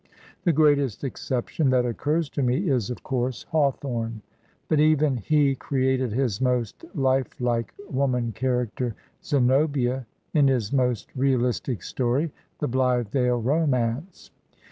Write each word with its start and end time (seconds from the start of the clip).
The 0.45 0.51
greatest 0.51 1.03
exception 1.03 1.69
that 1.69 1.85
occurs 1.85 2.27
to 2.31 2.41
me 2.41 2.67
is, 2.71 2.89
of 2.89 3.03
course, 3.03 3.43
Hawthorne; 3.51 4.23
but 4.67 4.79
even 4.79 5.17
he 5.17 5.53
created 5.53 6.11
his 6.11 6.41
most 6.41 6.79
lifeUke 6.95 7.69
wom 7.87 8.15
an 8.15 8.31
character, 8.31 8.95
Zenobia, 9.23 10.07
in 10.33 10.47
his 10.47 10.73
most 10.73 11.09
realistic 11.15 11.83
story, 11.83 12.31
"The 12.57 12.67
Blithedale 12.67 13.43
Romance." 13.43 14.31